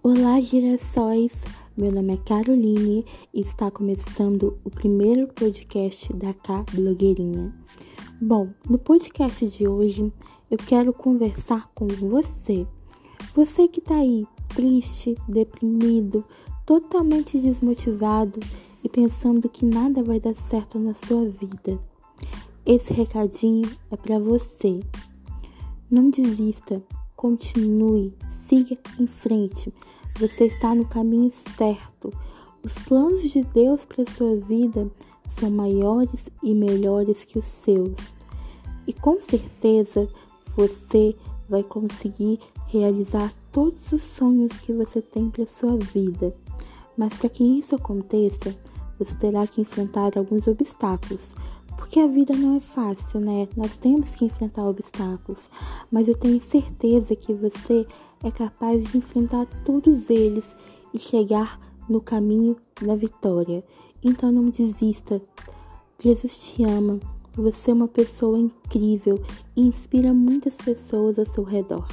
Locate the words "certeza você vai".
39.20-41.62